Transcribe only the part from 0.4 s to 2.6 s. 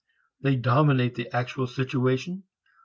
They dominate the actual situation.